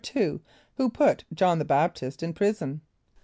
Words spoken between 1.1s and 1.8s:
J[)o]hn the